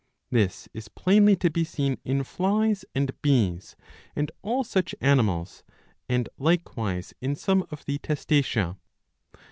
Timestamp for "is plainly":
0.73-1.35